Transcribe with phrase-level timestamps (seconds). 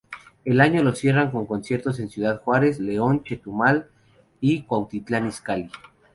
[0.45, 3.87] El año lo cierran con conciertos en Ciudad Juárez, León, Chetumal
[4.39, 5.69] y Cuautitlán Izcalli.